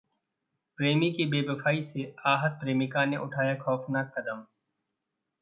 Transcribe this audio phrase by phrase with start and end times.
[0.77, 4.43] प्रेमी की बेवफाई से आहत प्रेमिका ने उठाया खौफनाक कदम